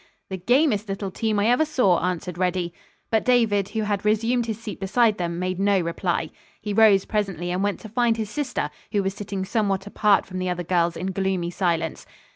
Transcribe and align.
"The 0.31 0.37
gamest 0.37 0.89
little 0.89 1.11
team 1.11 1.37
I 1.37 1.45
ever 1.49 1.63
saw," 1.63 1.99
answered 2.03 2.39
Reddy. 2.39 2.73
But 3.11 3.23
David, 3.23 3.69
who 3.69 3.81
had 3.83 4.03
resumed 4.03 4.47
his 4.47 4.57
seat 4.59 4.79
beside 4.79 5.19
them, 5.19 5.37
made 5.37 5.59
no 5.59 5.79
reply. 5.79 6.31
He 6.59 6.73
rose 6.73 7.05
presently 7.05 7.51
and 7.51 7.61
went 7.61 7.79
to 7.81 7.89
find 7.89 8.17
his 8.17 8.31
sister, 8.31 8.71
who 8.91 9.03
was 9.03 9.13
sitting 9.13 9.45
somewhat 9.45 9.85
apart 9.85 10.25
from 10.25 10.39
the 10.39 10.49
other 10.49 10.63
girls 10.63 10.97
in 10.97 11.11
gloomy 11.11 11.51
silence. 11.51 12.07